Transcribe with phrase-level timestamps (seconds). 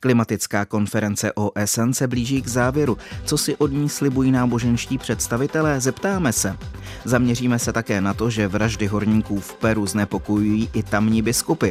[0.00, 2.98] Klimatická konference OSN se blíží k závěru.
[3.24, 6.56] Co si od ní slibují náboženští představitelé, zeptáme se.
[7.04, 11.70] Zaměříme se také na to, že vraždy horníků v Peru znepokojují i tamní biskupy.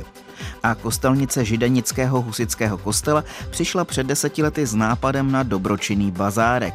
[0.63, 6.73] A kostelnice židenického husického kostela přišla před deseti lety s nápadem na dobročinný bazárek.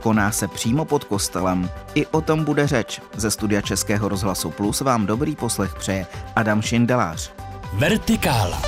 [0.00, 1.70] Koná se přímo pod kostelem.
[1.94, 3.00] I o tom bude řeč.
[3.16, 7.32] Ze studia Českého rozhlasu Plus vám dobrý poslech přeje Adam Šindelář.
[7.72, 8.62] Vertikála.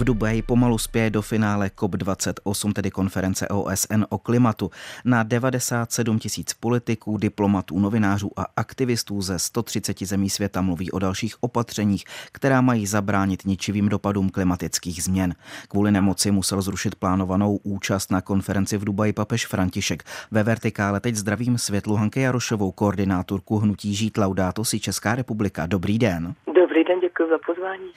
[0.00, 4.70] V Dubaji pomalu spěje do finále COP28, tedy konference OSN o klimatu.
[5.04, 11.34] Na 97 tisíc politiků, diplomatů, novinářů a aktivistů ze 130 zemí světa mluví o dalších
[11.40, 15.34] opatřeních, která mají zabránit ničivým dopadům klimatických změn.
[15.68, 20.04] Kvůli nemoci musel zrušit plánovanou účast na konferenci v Dubaji papež František.
[20.30, 25.66] Ve vertikále teď zdravím Světlu Hanke Jarošovou, koordinátorku Hnutí Žít Laudato si Česká republika.
[25.66, 26.34] Dobrý den.
[26.46, 27.90] Dobrý den, děkuji za pozvání.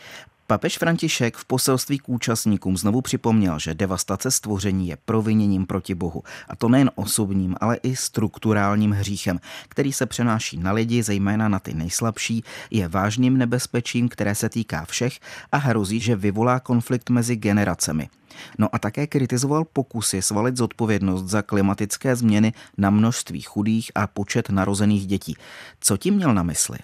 [0.47, 6.23] Papež František v poselství k účastníkům znovu připomněl, že devastace stvoření je proviněním proti Bohu.
[6.49, 11.59] A to nejen osobním, ale i strukturálním hříchem, který se přenáší na lidi, zejména na
[11.59, 15.19] ty nejslabší, je vážným nebezpečím, které se týká všech
[15.51, 18.09] a hrozí, že vyvolá konflikt mezi generacemi.
[18.57, 24.49] No a také kritizoval pokusy svalit zodpovědnost za klimatické změny na množství chudých a počet
[24.49, 25.35] narozených dětí.
[25.79, 26.77] Co tím měl na mysli?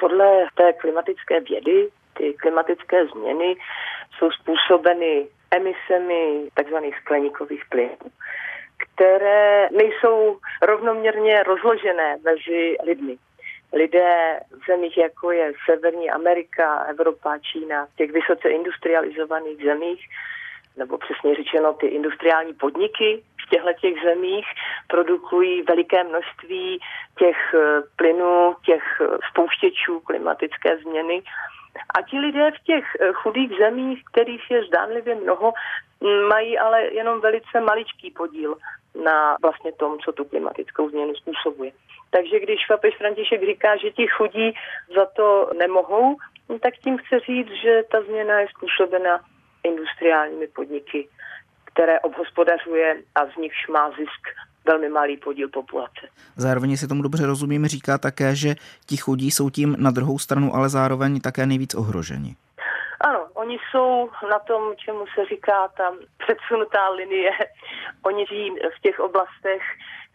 [0.00, 3.56] Podle té klimatické vědy ty klimatické změny
[4.18, 6.76] jsou způsobeny emisemi tzv.
[7.00, 7.96] skleníkových plynů,
[8.76, 13.16] které nejsou rovnoměrně rozložené mezi lidmi.
[13.72, 20.06] Lidé v zemích, jako je Severní Amerika, Evropa, Čína, v těch vysoce industrializovaných zemích,
[20.76, 24.46] nebo přesně řečeno ty industriální podniky v těchto těch zemích
[24.86, 26.80] produkují veliké množství
[27.18, 28.82] těch eh, plynů, těch
[29.30, 31.22] spouštěčů klimatické změny
[31.98, 35.52] a ti lidé v těch eh, chudých zemích, kterých je zdánlivě mnoho,
[36.28, 38.56] mají ale jenom velice maličký podíl
[39.04, 41.72] na vlastně tom, co tu klimatickou změnu způsobuje.
[42.10, 44.54] Takže když papež František říká, že ti chudí
[44.96, 46.16] za to nemohou,
[46.60, 49.20] tak tím chce říct, že ta změna je způsobena
[49.62, 51.08] industriálními podniky,
[51.64, 54.22] které obhospodařuje a z nichž má zisk
[54.64, 56.08] velmi malý podíl populace.
[56.36, 58.54] Zároveň, si tomu dobře rozumím, říká také, že
[58.86, 62.36] ti chudí jsou tím na druhou stranu, ale zároveň také nejvíc ohroženi.
[63.00, 67.30] Ano, oni jsou na tom, čemu se říká tam předsunutá linie.
[68.02, 69.62] Oni žijí v těch oblastech,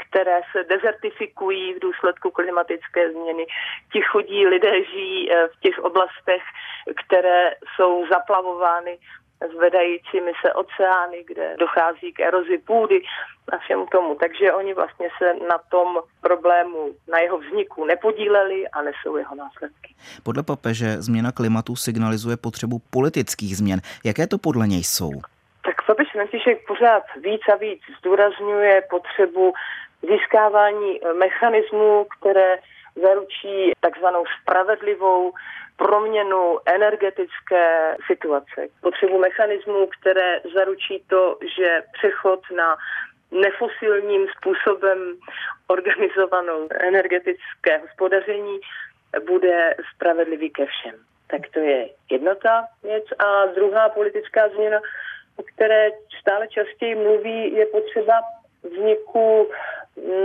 [0.10, 3.46] které se dezertifikují v důsledku klimatické změny.
[3.94, 6.42] Ti chudí lidé žijí eh, v těch oblastech,
[7.06, 8.98] které jsou zaplavovány
[9.56, 13.02] zvedajícími se oceány, kde dochází k erozi půdy
[13.54, 14.16] a všem tomu.
[14.16, 19.96] Takže oni vlastně se na tom problému, na jeho vzniku nepodíleli a nesou jeho následky.
[20.24, 23.80] Podle papeže změna klimatu signalizuje potřebu politických změn.
[24.04, 25.12] Jaké to podle něj jsou?
[25.64, 29.54] Tak papež František pořád víc a víc zdůrazňuje potřebu
[30.10, 32.58] získávání mechanismů, které
[32.96, 35.34] zaručí takzvanou spravedlivou
[35.78, 38.68] proměnu energetické situace.
[38.82, 42.76] Potřebu mechanismů, které zaručí to, že přechod na
[43.32, 45.18] nefosilním způsobem
[45.68, 48.60] organizovanou energetické hospodaření
[49.28, 50.96] bude spravedlivý ke všem.
[51.28, 53.04] Tak to je jedna ta věc.
[53.20, 54.80] A druhá politická změna,
[55.38, 55.90] o které
[56.20, 58.14] stále častěji mluví, je potřeba
[58.72, 59.48] vzniku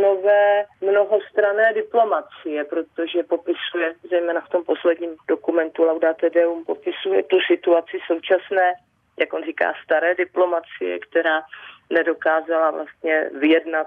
[0.02, 7.98] nové mnohostrané diplomacie, protože popisuje, zejména v tom posledním dokumentu Laudate Deum, popisuje tu situaci
[8.06, 8.72] současné,
[9.16, 11.42] jak on říká, staré diplomacie, která
[11.90, 13.86] nedokázala vlastně vyjednat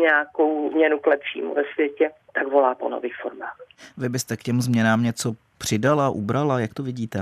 [0.00, 3.56] nějakou změnu k lepšímu ve světě, tak volá po nových formách.
[3.98, 7.18] Vy byste k těm změnám něco přidala, ubrala, jak to vidíte?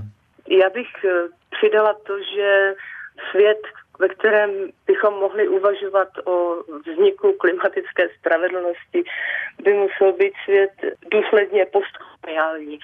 [0.48, 2.74] Já bych eh, přidala to, že
[3.30, 3.58] svět
[3.98, 4.50] ve kterém
[4.86, 9.04] bychom mohli uvažovat o vzniku klimatické spravedlnosti,
[9.62, 10.70] by musel být svět
[11.10, 12.78] důsledně postkoloniální.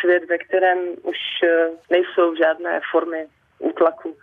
[0.00, 3.26] Svět, ve kterém už eh, nejsou žádné formy
[3.58, 4.16] útlaku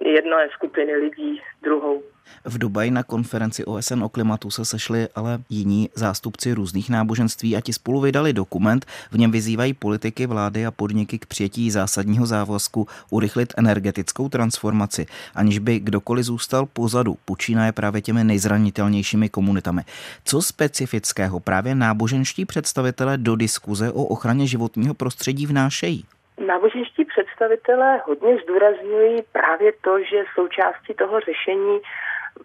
[0.00, 2.02] jedné skupiny lidí druhou.
[2.44, 7.60] V Dubaji na konferenci OSN o klimatu se sešli ale jiní zástupci různých náboženství a
[7.60, 12.88] ti spolu vydali dokument, v něm vyzývají politiky, vlády a podniky k přijetí zásadního závazku
[13.10, 17.16] urychlit energetickou transformaci, aniž by kdokoliv zůstal pozadu.
[17.24, 19.82] Počínaje právě těmi nejzranitelnějšími komunitami.
[20.24, 26.04] Co specifického právě náboženští představitelé do diskuze o ochraně životního prostředí vnášejí?
[26.38, 31.80] Náboženští představitelé hodně zdůrazňují právě to, že součástí toho řešení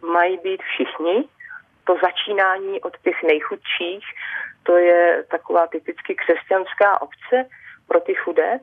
[0.01, 1.23] mají být všichni.
[1.83, 4.05] To začínání od těch nejchudších,
[4.63, 7.49] to je taková typicky křesťanská obce
[7.87, 8.59] pro ty chudé.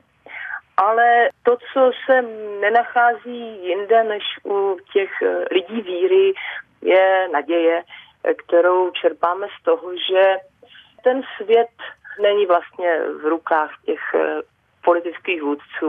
[0.77, 2.21] Ale to, co se
[2.61, 6.33] nenachází jinde než u těch eh, lidí víry,
[6.81, 7.83] je naděje,
[8.45, 10.37] kterou čerpáme z toho, že
[11.03, 11.75] ten svět
[12.21, 14.41] není vlastně v rukách těch eh,
[14.89, 15.87] politických vůdců,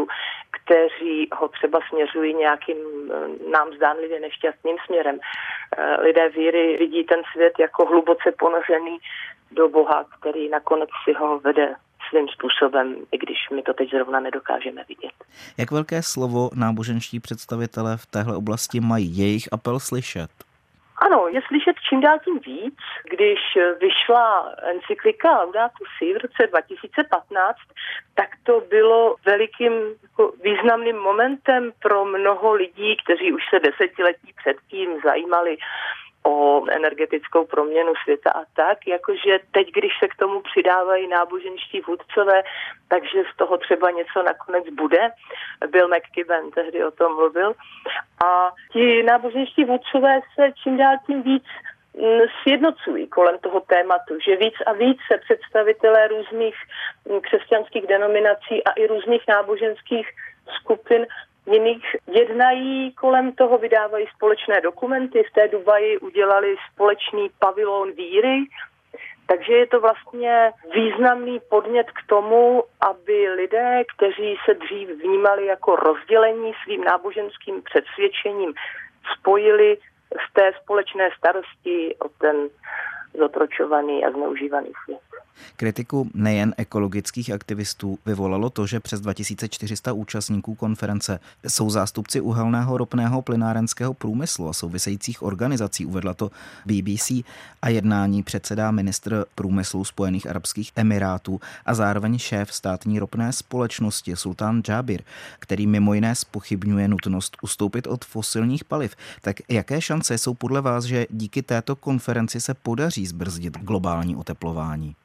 [0.56, 5.16] kteří ho třeba směřují nějakým eh, nám zdánlivě nešťastným směrem.
[5.20, 8.98] Eh, lidé víry vidí ten svět jako hluboce ponořený
[9.50, 11.74] do Boha, který nakonec si ho vede
[12.08, 15.16] svým způsobem, i když my to teď zrovna nedokážeme vidět.
[15.58, 20.30] Jak velké slovo náboženští představitelé v téhle oblasti mají jejich apel slyšet?
[21.00, 22.76] Ano, je slyšet čím dál tím víc.
[23.10, 23.38] Když
[23.80, 27.58] vyšla encyklika Laudato Si v roce 2015,
[28.14, 35.00] tak to bylo velikým jako významným momentem pro mnoho lidí, kteří už se desetiletí předtím
[35.04, 35.56] zajímali
[36.22, 42.42] o energetickou proměnu světa a tak, jakože teď, když se k tomu přidávají náboženští vůdcové,
[42.88, 45.10] takže z toho třeba něco nakonec bude.
[45.70, 47.54] Bill McKibben tehdy o tom mluvil.
[48.24, 51.44] A ti náboženští vůdcové se čím dál tím víc
[51.94, 56.56] mm, sjednocují kolem toho tématu, že víc a víc se představitelé různých
[57.08, 60.08] mm, křesťanských denominací a i různých náboženských
[60.60, 61.06] skupin
[61.46, 65.22] jiných jednají kolem toho, vydávají společné dokumenty.
[65.22, 68.44] V té Dubaji udělali společný pavilon víry,
[69.26, 75.76] takže je to vlastně významný podnět k tomu, aby lidé, kteří se dřív vnímali jako
[75.76, 78.54] rozdělení svým náboženským přesvědčením,
[79.18, 79.78] spojili
[80.28, 82.48] z té společné starosti o ten
[83.14, 85.19] zotročovaný a zneužívaný svět.
[85.56, 93.22] Kritiku nejen ekologických aktivistů vyvolalo to, že přes 2400 účastníků konference jsou zástupci uhelného ropného
[93.22, 96.30] plynárenského průmyslu a souvisejících organizací, uvedla to
[96.66, 97.10] BBC
[97.62, 104.62] a jednání předsedá ministr průmyslu Spojených arabských emirátů a zároveň šéf státní ropné společnosti Sultán
[104.62, 105.02] Džábir,
[105.38, 108.96] který mimo jiné spochybňuje nutnost ustoupit od fosilních paliv.
[109.20, 114.96] Tak jaké šance jsou podle vás, že díky této konferenci se podaří zbrzdit globální oteplování?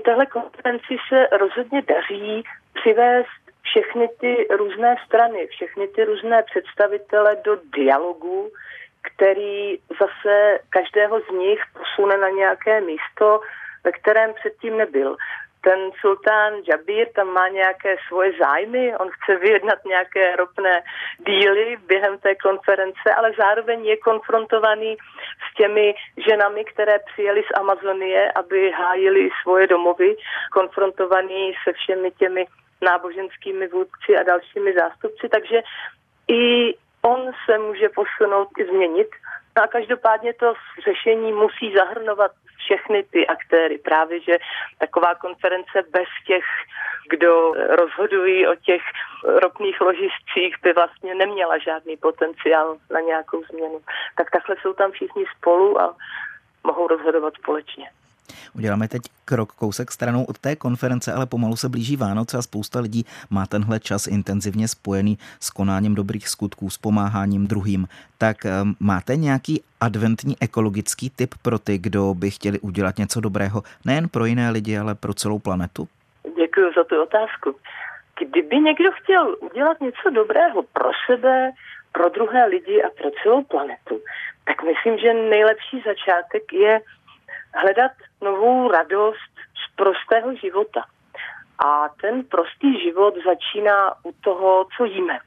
[0.00, 2.44] Díky téhle konferenci se rozhodně daří
[2.74, 8.50] přivést všechny ty různé strany, všechny ty různé představitele do dialogu,
[9.02, 13.40] který zase každého z nich posune na nějaké místo,
[13.84, 15.16] ve kterém předtím nebyl
[15.60, 20.82] ten sultán Jabir tam má nějaké svoje zájmy, on chce vyjednat nějaké ropné
[21.18, 24.96] díly během té konference, ale zároveň je konfrontovaný
[25.50, 25.94] s těmi
[26.28, 30.16] ženami, které přijeli z Amazonie, aby hájili svoje domovy,
[30.52, 32.46] konfrontovaný se všemi těmi
[32.82, 35.62] náboženskými vůdci a dalšími zástupci, takže
[36.28, 39.08] i on se může posunout i změnit.
[39.56, 40.54] No a každopádně to
[40.84, 43.78] řešení musí zahrnovat všechny ty aktéry.
[43.78, 44.38] Právě, že
[44.78, 46.44] taková konference bez těch,
[47.10, 48.82] kdo rozhodují o těch
[49.24, 53.80] ropných ložiscích, by vlastně neměla žádný potenciál na nějakou změnu.
[54.16, 55.96] Tak takhle jsou tam všichni spolu a
[56.64, 57.90] mohou rozhodovat společně.
[58.54, 62.80] Uděláme teď krok kousek stranou od té konference, ale pomalu se blíží Vánoce a spousta
[62.80, 67.86] lidí má tenhle čas intenzivně spojený s konáním dobrých skutků, s pomáháním druhým.
[68.18, 68.50] Tak eh,
[68.80, 74.24] máte nějaký adventní ekologický tip pro ty, kdo by chtěli udělat něco dobrého, nejen pro
[74.24, 75.88] jiné lidi, ale pro celou planetu?
[76.36, 77.56] Děkuji za tu otázku.
[78.20, 81.50] Kdyby někdo chtěl udělat něco dobrého pro sebe,
[81.92, 84.00] pro druhé lidi a pro celou planetu,
[84.44, 86.80] tak myslím, že nejlepší začátek je
[87.54, 89.32] hledat novou radost
[89.64, 90.84] z prostého života.
[91.58, 95.18] A ten prostý život začíná u toho, co jíme.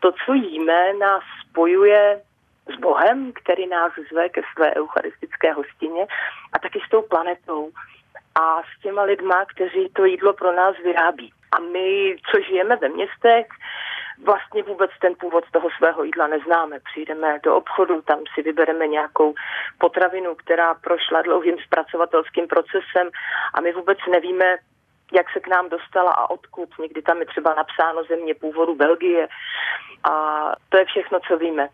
[0.00, 2.22] To, co jíme, nás spojuje
[2.76, 6.06] s Bohem, který nás zve ke své eucharistické hostině
[6.52, 7.70] a taky s tou planetou
[8.34, 11.32] a s těma lidma, kteří to jídlo pro nás vyrábí.
[11.52, 13.46] A my, co žijeme ve městech,
[14.24, 16.80] vlastně vůbec ten původ toho svého jídla neznáme.
[16.80, 19.34] Přijdeme do obchodu, tam si vybereme nějakou
[19.78, 23.10] potravinu, která prošla dlouhým zpracovatelským procesem
[23.54, 24.56] a my vůbec nevíme,
[25.12, 26.68] jak se k nám dostala a odkud.
[26.78, 29.28] Někdy tam je třeba napsáno země původu Belgie
[30.04, 30.14] a
[30.68, 31.68] to je všechno, co víme.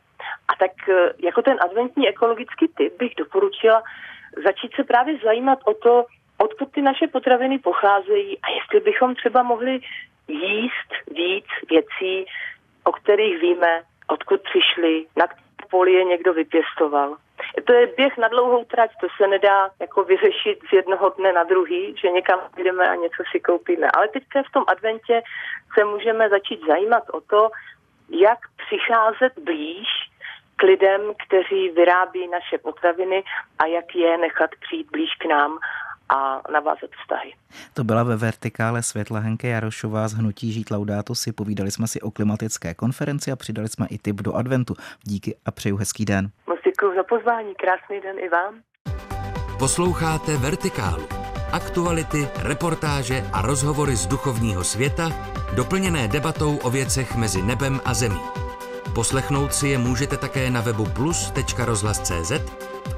[0.48, 3.82] A tak e, jako ten adventní ekologický typ bych doporučila
[4.44, 6.04] začít se právě zajímat o to,
[6.38, 9.80] odkud ty naše potraviny pocházejí a jestli bychom třeba mohli
[10.28, 12.26] jíst víc věcí,
[12.84, 15.26] o kterých víme, odkud přišli, na
[15.70, 17.16] poli je někdo vypěstoval.
[17.64, 21.44] To je běh na dlouhou trať, to se nedá jako vyřešit z jednoho dne na
[21.44, 23.90] druhý, že někam jdeme a něco si koupíme.
[23.90, 25.22] Ale teďka v tom adventě
[25.78, 27.50] se můžeme začít zajímat o to,
[28.08, 29.88] jak přicházet blíž
[30.56, 33.24] k lidem, kteří vyrábí naše potraviny
[33.58, 35.58] a jak je nechat přijít blíž k nám
[36.08, 37.32] a navázat vztahy.
[37.74, 41.32] To byla ve vertikále světla Henke Jarošová z Hnutí Žít Laudátu si.
[41.32, 44.74] Povídali jsme si o klimatické konferenci a přidali jsme i tip do adventu.
[45.02, 46.30] Díky a přeju hezký den.
[46.46, 48.54] Moc děkuji za pozvání, krásný den i vám.
[49.58, 51.08] Posloucháte Vertikálu.
[51.52, 55.10] Aktuality, reportáže a rozhovory z duchovního světa,
[55.56, 58.20] doplněné debatou o věcech mezi nebem a zemí.
[58.94, 62.32] Poslechnout si je můžete také na webu plus.rozhlas.cz,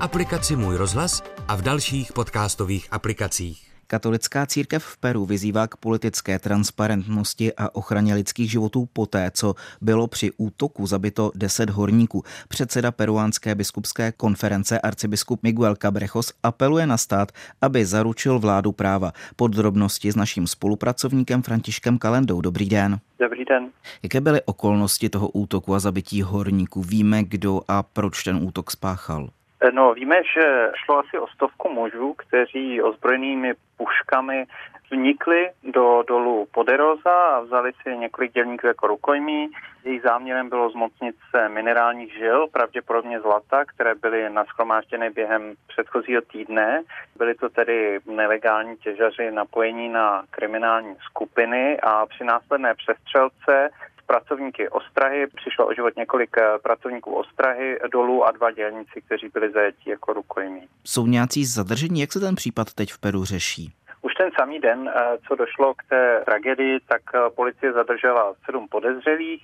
[0.01, 3.71] aplikaci Můj rozhlas a v dalších podcastových aplikacích.
[3.87, 10.07] Katolická církev v Peru vyzývá k politické transparentnosti a ochraně lidských životů poté, co bylo
[10.07, 12.23] při útoku zabito 10 horníků.
[12.49, 17.33] Předseda peruánské biskupské konference arcibiskup Miguel Cabrejos apeluje na stát,
[17.63, 19.13] aby zaručil vládu práva.
[19.37, 22.41] Podrobnosti s naším spolupracovníkem Františkem Kalendou.
[22.41, 22.99] Dobrý den.
[23.21, 23.71] Dobrý den.
[24.03, 26.83] Jaké byly okolnosti toho útoku a zabití horníků?
[26.83, 29.31] Víme, kdo a proč ten útok spáchal?
[29.73, 34.47] No, víme, že šlo asi o stovku mužů, kteří ozbrojenými puškami
[34.91, 39.51] vnikli do dolu Poderoza a vzali si několik dělníků jako rukojmí.
[39.85, 46.83] Jejich záměrem bylo zmocnit se minerálních žil, pravděpodobně zlata, které byly naschromážděny během předchozího týdne.
[47.17, 53.71] Byly to tedy nelegální těžaři napojení na kriminální skupiny a při následné přestřelce
[54.11, 55.27] pracovníky Ostrahy.
[55.27, 60.13] Přišlo o život několik eh, pracovníků Ostrahy dolů a dva dělníci, kteří byli zajetí jako
[60.13, 60.63] rukojmí.
[60.85, 62.01] Jsou nějací zadržení?
[62.01, 63.73] Jak se ten případ teď v Peru řeší?
[64.03, 68.69] Už ten samý den, eh, co došlo k té tragedii, tak eh, policie zadržela sedm
[68.69, 69.43] podezřelých.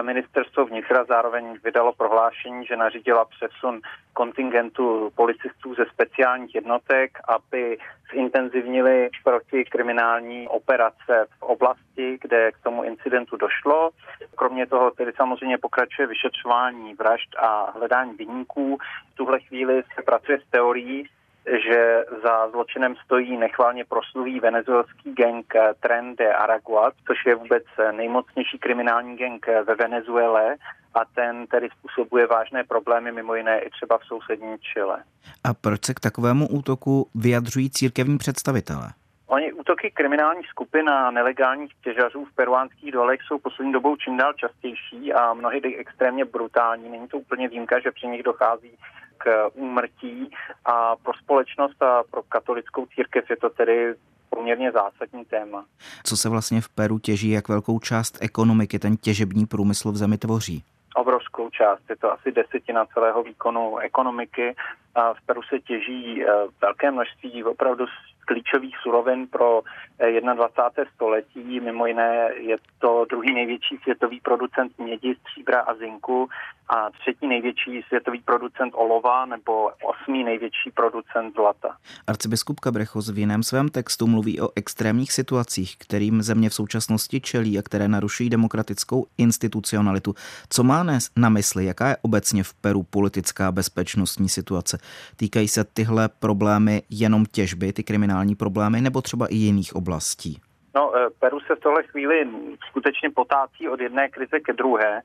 [0.00, 3.80] Ministerstvo vnitra zároveň vydalo prohlášení, že nařídila přesun
[4.12, 7.78] kontingentu policistů ze speciálních jednotek, aby
[8.14, 13.90] zintenzivnili protikriminální operace v oblasti, kde k tomu incidentu došlo.
[14.36, 18.78] Kromě toho tedy samozřejmě pokračuje vyšetřování vražd a hledání vyníků.
[19.12, 21.08] V tuhle chvíli se pracuje s teorií,
[21.46, 28.58] že za zločinem stojí nechválně proslulý venezuelský gang Tren de Aragua, což je vůbec nejmocnější
[28.58, 30.56] kriminální gang ve Venezuele
[30.94, 35.02] a ten tedy způsobuje vážné problémy, mimo jiné i třeba v sousední Chile.
[35.44, 38.88] A proč se k takovému útoku vyjadřují církevní představitelé?
[39.26, 44.32] Oni útoky kriminálních skupin a nelegálních těžařů v peruánských dolech jsou poslední dobou čím dál
[44.32, 46.90] častější a mnohdy extrémně brutální.
[46.90, 48.78] Není to úplně výjimka, že při nich dochází
[49.24, 50.30] k úmrtí
[50.64, 53.94] a pro společnost a pro katolickou církev je to tedy
[54.30, 55.64] poměrně zásadní téma.
[56.04, 60.18] Co se vlastně v Peru těží, jak velkou část ekonomiky ten těžební průmysl v zemi
[60.18, 60.64] tvoří?
[60.96, 64.54] Obrovskou část, je to asi desetina celého výkonu ekonomiky.
[64.94, 66.26] A v Peru se těží eh,
[66.60, 67.86] velké množství opravdu
[68.26, 69.62] klíčových surovin pro
[70.34, 70.82] 21.
[70.82, 71.60] Eh, století.
[71.60, 76.28] Mimo jiné je to druhý největší světový producent mědi, stříbra a zinku
[76.72, 81.76] a třetí největší světový producent olova nebo osmý největší producent zlata.
[82.06, 87.58] Arcibiskup Cabrechos v jiném svém textu mluví o extrémních situacích, kterým země v současnosti čelí
[87.58, 90.14] a které narušují demokratickou institucionalitu.
[90.48, 90.86] Co má
[91.16, 94.78] na mysli, jaká je obecně v Peru politická bezpečnostní situace?
[95.16, 100.40] Týkají se tyhle problémy jenom těžby, ty kriminální problémy, nebo třeba i jiných oblastí?
[100.74, 102.28] No, eh, Peru se v tohle chvíli
[102.68, 105.02] skutečně potácí od jedné krize ke druhé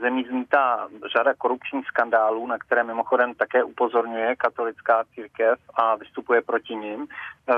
[0.00, 6.74] zemí zmítá řada korupčních skandálů, na které mimochodem také upozorňuje katolická církev a vystupuje proti
[6.74, 7.06] ním.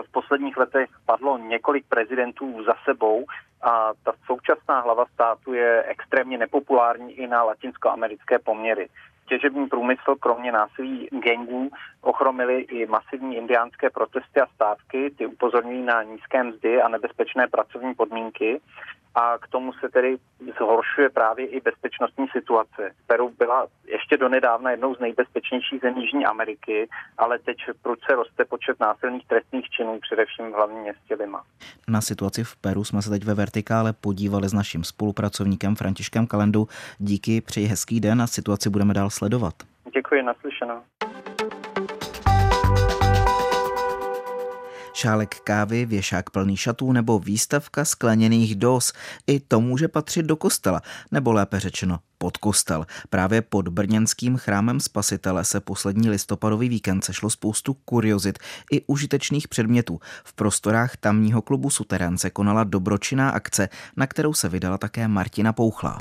[0.06, 3.24] V posledních letech padlo několik prezidentů za sebou
[3.62, 8.88] a ta současná hlava státu je extrémně nepopulární i na latinskoamerické poměry.
[9.28, 15.10] Těžební průmysl kromě násilí gangů ochromili i masivní indiánské protesty a stávky.
[15.10, 18.60] Ty upozorňují na nízké mzdy a nebezpečné pracovní podmínky
[19.14, 20.16] a k tomu se tedy
[20.58, 22.90] zhoršuje právě i bezpečnostní situace.
[23.06, 28.80] Peru byla ještě donedávna jednou z nejbezpečnějších zemí Jižní Ameriky, ale teď prudce roste počet
[28.80, 31.44] násilných trestných činů, především v hlavním městě Lima.
[31.88, 36.66] Na situaci v Peru jsme se teď ve Vertikále podívali s naším spolupracovníkem Františkem Kalendou.
[36.98, 39.54] Díky, přeji hezký den a situaci budeme dál sledovat.
[39.94, 40.82] Děkuji, naslyšenou.
[44.94, 48.92] Šálek kávy, věšák plný šatů nebo výstavka skleněných dos.
[49.26, 52.86] I to může patřit do kostela, nebo lépe řečeno pod kostel.
[53.10, 58.38] Právě pod brněnským chrámem spasitele se poslední listopadový víkend sešlo spoustu kuriozit
[58.72, 60.00] i užitečných předmětů.
[60.24, 65.52] V prostorách tamního klubu Suterén se konala dobročinná akce, na kterou se vydala také Martina
[65.52, 65.98] Pouchlá.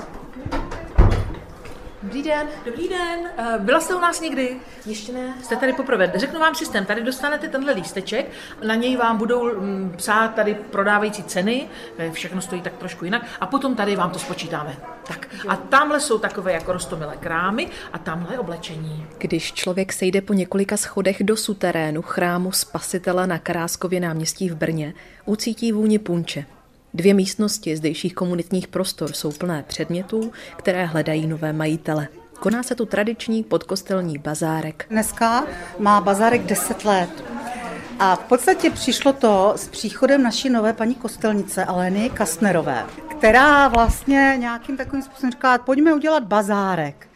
[2.04, 2.48] Dobrý den.
[2.64, 3.20] Dobrý den.
[3.36, 4.56] Eh, byla jste u nás někdy?
[4.86, 5.34] Ještě ne.
[5.42, 6.12] Jste tady poprvé.
[6.14, 6.86] Řeknu vám systém.
[6.86, 8.30] Tady dostanete tenhle lísteček,
[8.66, 11.68] na něj vám budou mm, psát tady prodávající ceny,
[11.98, 14.76] eh, všechno stojí tak trošku jinak, a potom tady vám to spočítáme.
[15.06, 15.28] Tak.
[15.48, 19.06] A tamhle jsou takové jako rostomilé krámy a tamhle oblečení.
[19.18, 24.94] Když člověk sejde po několika schodech do suterénu chrámu Spasitele na Karáskově náměstí v Brně,
[25.24, 26.44] ucítí vůni punče.
[26.94, 32.08] Dvě místnosti zdejších komunitních prostor jsou plné předmětů, které hledají nové majitele.
[32.40, 34.86] Koná se tu tradiční podkostelní bazárek.
[34.90, 35.46] Dneska
[35.78, 37.24] má bazárek 10 let.
[37.98, 42.84] A v podstatě přišlo to s příchodem naší nové paní kostelnice Aleny Kastnerové,
[43.18, 47.08] která vlastně nějakým takovým způsobem říká, pojďme udělat bazárek.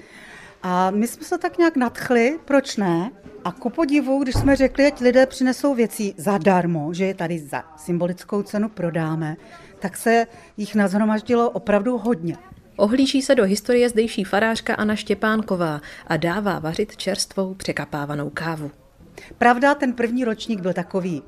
[0.62, 3.10] A my jsme se tak nějak nadchli, proč ne?
[3.44, 7.64] A ku podivu, když jsme řekli, ať lidé přinesou věci zadarmo, že je tady za
[7.76, 9.36] symbolickou cenu prodáme,
[9.78, 12.36] tak se jich nazhromaždilo opravdu hodně.
[12.76, 18.70] Ohlíží se do historie zdejší farářka Anna Štěpánková a dává vařit čerstvou překapávanou kávu.
[19.38, 21.22] Pravda, ten první ročník byl takový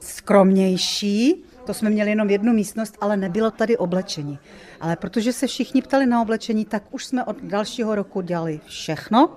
[0.00, 4.38] skromnější, to jsme měli jenom jednu místnost, ale nebylo tady oblečení.
[4.80, 9.30] Ale protože se všichni ptali na oblečení, tak už jsme od dalšího roku dělali všechno.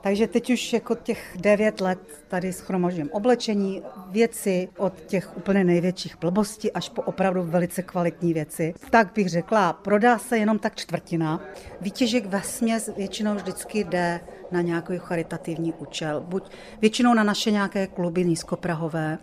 [0.00, 6.18] Takže teď už jako těch devět let tady schromažím oblečení, věci od těch úplně největších
[6.20, 8.74] blbostí až po opravdu velice kvalitní věci.
[8.90, 11.40] Tak bych řekla, prodá se jenom tak čtvrtina.
[11.80, 16.20] Výtěžek ve směs většinou vždycky jde na nějaký charitativní účel.
[16.20, 19.18] Buď většinou na naše nějaké kluby nízkoprahové,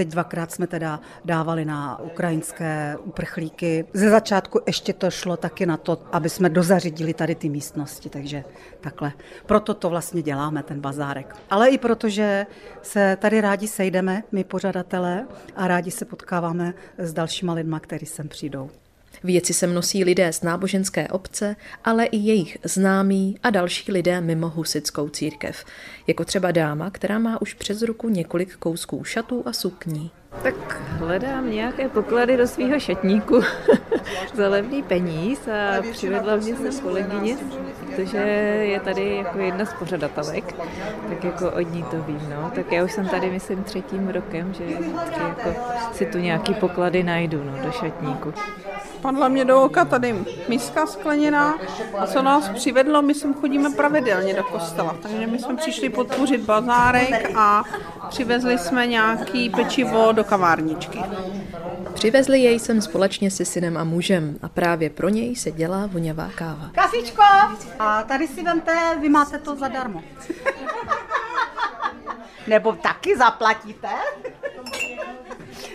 [0.00, 3.84] Teď dvakrát jsme teda dávali na ukrajinské uprchlíky.
[3.92, 8.44] Ze začátku ještě to šlo taky na to, aby jsme dozařidili tady ty místnosti, takže
[8.80, 9.12] takhle.
[9.46, 11.36] Proto to vlastně děláme, ten bazárek.
[11.50, 12.46] Ale i proto, že
[12.82, 15.26] se tady rádi sejdeme, my pořadatelé,
[15.56, 18.70] a rádi se potkáváme s dalšíma lidma, kteří sem přijdou.
[19.24, 24.48] Věci sem nosí lidé z náboženské obce, ale i jejich známí a další lidé mimo
[24.48, 25.64] husickou církev.
[26.06, 30.10] Jako třeba dáma, která má už přes ruku několik kousků šatů a sukní.
[30.42, 33.40] Tak hledám nějaké poklady do svého šatníku
[34.34, 37.36] za levný peníz a přivedla mě sem kolegyně,
[37.86, 38.18] protože
[38.62, 40.54] je tady jako jedna z pořadatelek,
[41.08, 42.52] tak jako od ní to vím, no.
[42.54, 45.54] Tak já už jsem tady, myslím, třetím rokem, že vždycky jako
[45.92, 48.34] si tu nějaký poklady najdu, no, do šatníku.
[49.02, 51.58] Padla mě do oka tady miska skleněná
[51.98, 56.40] a co nás přivedlo, my sem chodíme pravidelně do kostela, takže my jsme přišli podpořit
[56.40, 57.64] bazárek a
[58.08, 61.02] přivezli jsme nějaký pečivo do kavárničky.
[61.94, 66.28] Přivezli jej sem společně se synem a mužem a právě pro něj se dělá voňavá
[66.34, 66.70] káva.
[66.72, 67.22] Kasičko!
[67.78, 70.02] A tady si vemte, vy máte to zadarmo.
[72.46, 73.88] Nebo taky zaplatíte?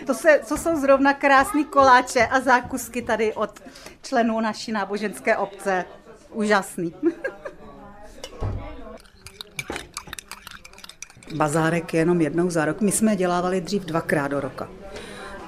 [0.06, 3.62] To, se, to jsou zrovna krásné koláče a zákusky tady od
[4.02, 5.84] členů naší náboženské obce.
[6.30, 6.94] Úžasný.
[11.34, 12.80] Bazárek je jenom jednou za rok.
[12.80, 14.68] My jsme dělávali dřív dvakrát do roka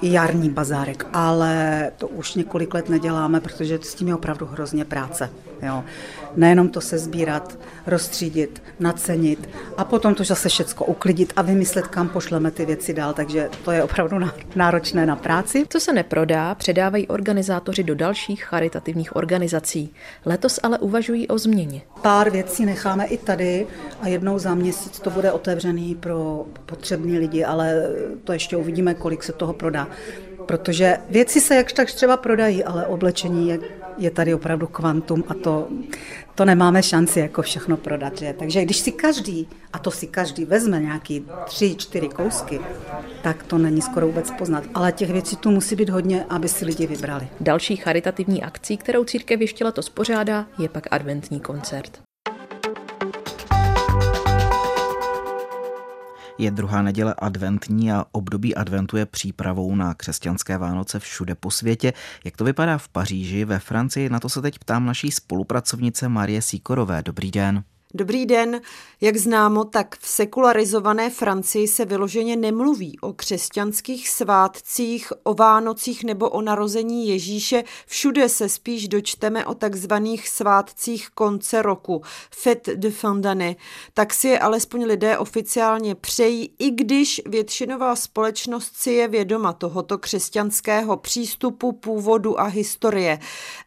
[0.03, 5.31] jarní bazárek, ale to už několik let neděláme, protože s tím je opravdu hrozně práce.
[5.63, 5.85] Jo.
[6.39, 12.09] Nejenom to se sbírat, rozstřídit, nacenit a potom to zase všecko uklidit a vymyslet, kam
[12.09, 14.17] pošleme ty věci dál, takže to je opravdu
[14.57, 15.67] náročné na práci.
[15.69, 19.93] Co se neprodá, předávají organizátoři do dalších charitativních organizací.
[20.27, 21.83] Letos ale uvažují o změně.
[22.03, 23.67] Pár věcí necháme i tady
[24.01, 27.83] a jednou za měsíc to bude otevřený pro potřební lidi, ale
[28.25, 29.89] to ještě uvidíme, kolik se toho prodá
[30.49, 33.59] protože věci se jakž tak třeba prodají, ale oblečení je,
[33.99, 35.69] je tady opravdu kvantum a to,
[36.35, 38.19] to nemáme šanci jako všechno prodat.
[38.19, 38.35] Že?
[38.39, 42.61] Takže když si každý, a to si každý vezme nějaký tři, čtyři kousky,
[43.23, 44.65] tak to není skoro vůbec poznat.
[44.75, 47.29] Ale těch věcí tu musí být hodně, aby si lidi vybrali.
[47.41, 52.08] Další charitativní akcí, kterou církev ještě letos pořádá, je pak adventní koncert.
[56.39, 61.93] Je druhá neděle adventní a období adventu je přípravou na křesťanské Vánoce všude po světě.
[62.25, 66.43] Jak to vypadá v Paříži, ve Francii, na to se teď ptám naší spolupracovnice Marie
[66.43, 67.03] Síkorové.
[67.03, 67.65] Dobrý den.
[67.95, 68.61] Dobrý den.
[69.01, 76.31] Jak známo, tak v sekularizované Francii se vyloženě nemluví o křesťanských svátcích, o Vánocích nebo
[76.31, 77.65] o narození Ježíše.
[77.87, 83.57] Všude se spíš dočteme o takzvaných svátcích konce roku, Fête de fin d'année.
[83.95, 89.99] Tak si je alespoň lidé oficiálně přejí, i když většinová společnost si je vědoma tohoto
[89.99, 93.19] křesťanského přístupu, původu a historie.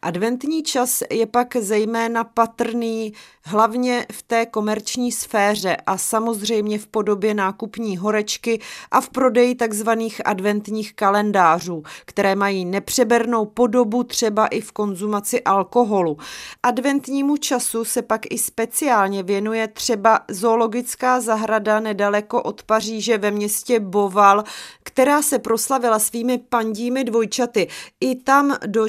[0.02, 3.12] Adventní čas je pak zejména patrný
[3.44, 10.26] hlavně v té komerční sféře a samozřejmě v podobě nákupní horečky a v prodeji takzvaných
[10.26, 16.16] adventních kalendářů, které mají nepřebernou podobu třeba i v konzumaci alkoholu.
[16.62, 23.80] Adventnímu času se pak i speciálně věnuje třeba zoologická zahrada nedaleko od Paříže ve městě
[23.80, 24.44] Boval,
[24.82, 27.68] která se proslavila svými pandími dvojčaty.
[28.00, 28.86] I tam do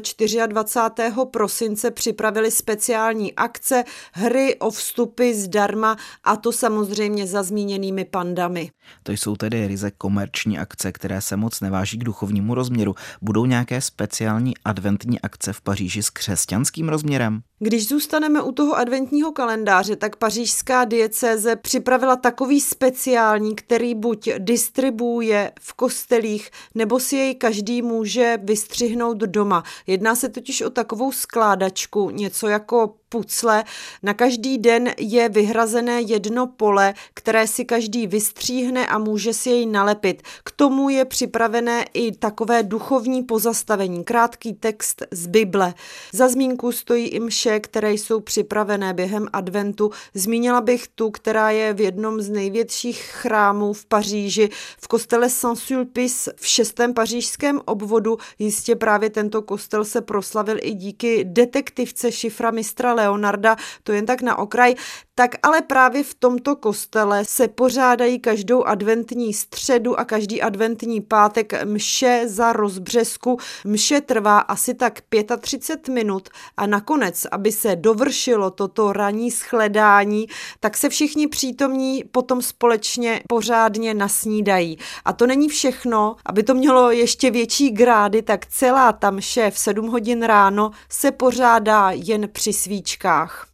[0.47, 1.11] 24.
[1.31, 3.83] prosince připravili speciální akce,
[4.13, 4.71] hry o
[5.13, 8.71] vstupy zdarma a to samozřejmě za zmíněnými pandami.
[9.03, 12.95] To jsou tedy ryze komerční akce, které se moc neváží k duchovnímu rozměru.
[13.21, 17.41] Budou nějaké speciální adventní akce v Paříži s křesťanským rozměrem?
[17.59, 25.51] Když zůstaneme u toho adventního kalendáře, tak pařížská diecéze připravila takový speciální, který buď distribuuje
[25.61, 29.63] v kostelích, nebo si jej každý může vystřihnout doma.
[29.87, 33.63] Jedná se totiž o takovou skládačku, něco jako pucle.
[34.03, 39.65] Na každý den je vyhrazené jedno pole, které si každý vystříhne a může si jej
[39.65, 40.21] nalepit.
[40.43, 45.73] K tomu je připravené i takové duchovní pozastavení, krátký text z Bible.
[46.13, 49.91] Za zmínku stojí i mše, které jsou připravené během adventu.
[50.13, 54.49] Zmínila bych tu, která je v jednom z největších chrámů v Paříži,
[54.81, 58.17] v kostele Saint-Sulpice v šestém pařížském obvodu.
[58.39, 64.21] Jistě právě tento kostel se proslavil i díky detektivce šifra mistra Leonarda, to jen tak
[64.21, 64.75] na okraj,
[65.15, 71.63] tak ale právě v tomto kostele se pořádají každou adventní středu a každý adventní pátek
[71.65, 73.37] mše za rozbřesku.
[73.65, 75.01] Mše trvá asi tak
[75.39, 80.27] 35 minut a nakonec, aby se dovršilo toto ranní shledání,
[80.59, 84.77] tak se všichni přítomní potom společně pořádně nasnídají.
[85.05, 89.59] A to není všechno, aby to mělo ještě větší grády, tak celá ta mše v
[89.59, 93.52] 7 hodin ráno se pořádá jen při svíčkách.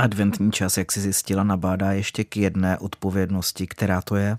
[0.00, 4.38] Adventní čas, jak si zjistila, nabádá ještě k jedné odpovědnosti, která to je?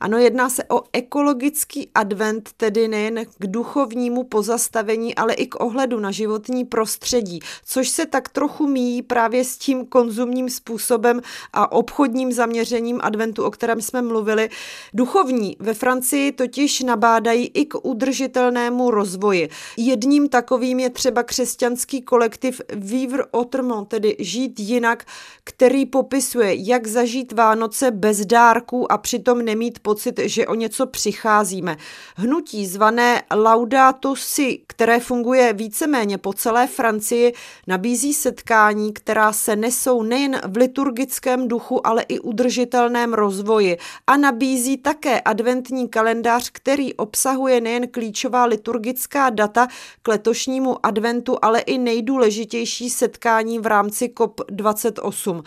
[0.00, 6.00] Ano, jedná se o ekologický advent, tedy nejen k duchovnímu pozastavení, ale i k ohledu
[6.00, 11.20] na životní prostředí, což se tak trochu míjí právě s tím konzumním způsobem
[11.52, 14.50] a obchodním zaměřením adventu, o kterém jsme mluvili.
[14.94, 19.48] Duchovní ve Francii totiž nabádají i k udržitelnému rozvoji.
[19.76, 25.04] Jedním takovým je třeba křesťanský kolektiv Vivre autrement, tedy žít jinak,
[25.44, 31.76] který popisuje, jak zažít Vánoce bez dárků a přitom nemít pocit, že o něco přicházíme.
[32.16, 37.32] Hnutí zvané Laudato Si, které funguje víceméně po celé Francii,
[37.66, 44.76] nabízí setkání, která se nesou nejen v liturgickém duchu, ale i udržitelném rozvoji a nabízí
[44.76, 49.68] také adventní kalendář, který obsahuje nejen klíčová liturgická data
[50.02, 55.42] k letošnímu adventu, ale i nejdůležitější setkání v rámci COP28.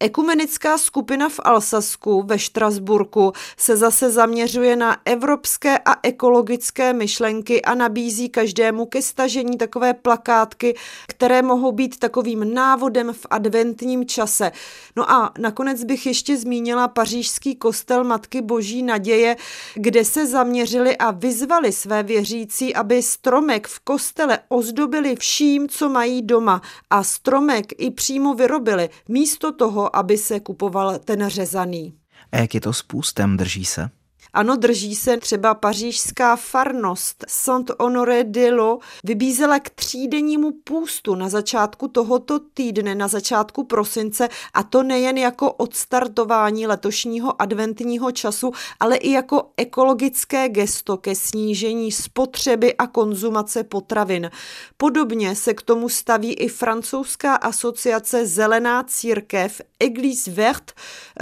[0.00, 7.74] Ekumenická skupina v Alsasku ve Štrasburku se zase zaměřuje na evropské a ekologické myšlenky a
[7.74, 10.76] nabízí každému ke stažení takové plakátky,
[11.08, 14.52] které mohou být takovým návodem v adventním čase.
[14.96, 19.36] No a nakonec bych ještě zmínila pařížský kostel Matky Boží naděje,
[19.74, 26.22] kde se zaměřili a vyzvali své věřící, aby stromek v kostele ozdobili vším, co mají
[26.22, 31.94] doma a stromek i přímo vyrobili, místo toho, aby se kupoval ten řezaný.
[32.32, 33.90] A jak je to s půstem, drží se?
[34.32, 41.88] Ano, drží se třeba pařížská farnost Saint-Honoré de l'Eau vybízela k třídennímu půstu na začátku
[41.88, 49.10] tohoto týdne, na začátku prosince a to nejen jako odstartování letošního adventního času, ale i
[49.10, 54.30] jako ekologické gesto ke snížení spotřeby a konzumace potravin.
[54.76, 60.72] Podobně se k tomu staví i francouzská asociace Zelená církev Église Verte,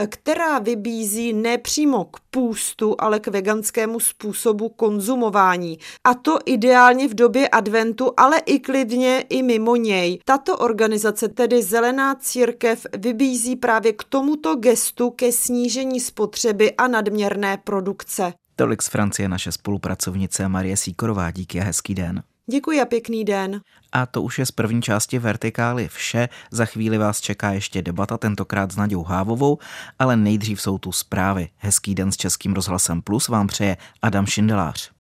[0.07, 5.79] která vybízí nepřímo k půstu, ale k veganskému způsobu konzumování.
[6.05, 10.19] A to ideálně v době adventu, ale i klidně i mimo něj.
[10.25, 17.57] Tato organizace, tedy Zelená církev, vybízí právě k tomuto gestu ke snížení spotřeby a nadměrné
[17.57, 18.33] produkce.
[18.57, 21.31] Tolik z Francie naše spolupracovnice Marie Síkorová.
[21.31, 22.23] Díky a hezký den.
[22.51, 23.61] Děkuji a pěkný den.
[23.93, 26.29] A to už je z první části Vertikály vše.
[26.51, 29.59] Za chvíli vás čeká ještě debata, tentokrát s Nadějou Hávovou,
[29.99, 31.49] ale nejdřív jsou tu zprávy.
[31.57, 34.91] Hezký den s Českým rozhlasem Plus vám přeje Adam Šindelář.